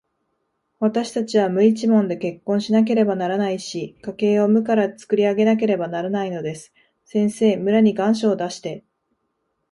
[0.79, 6.73] わたしたちは無一文で結婚しなければならないし、家計を無からつくり上げなければならないのです。
[7.05, 8.83] 先生、村に願書を出して、